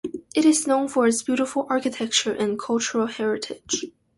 [0.33, 3.85] It is known for its beautiful architecture and cultural heritage.